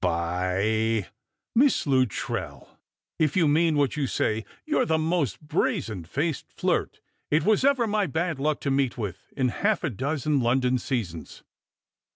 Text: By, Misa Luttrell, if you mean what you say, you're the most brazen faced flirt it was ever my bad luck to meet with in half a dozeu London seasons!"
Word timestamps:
By, 0.03 1.09
Misa 1.55 1.85
Luttrell, 1.85 2.75
if 3.19 3.35
you 3.37 3.47
mean 3.47 3.77
what 3.77 3.95
you 3.95 4.07
say, 4.07 4.45
you're 4.65 4.87
the 4.87 4.97
most 4.97 5.39
brazen 5.41 6.05
faced 6.05 6.49
flirt 6.51 7.01
it 7.29 7.45
was 7.45 7.63
ever 7.63 7.85
my 7.85 8.07
bad 8.07 8.39
luck 8.39 8.61
to 8.61 8.71
meet 8.71 8.97
with 8.97 9.31
in 9.37 9.49
half 9.49 9.83
a 9.83 9.91
dozeu 9.91 10.41
London 10.41 10.79
seasons!" 10.79 11.43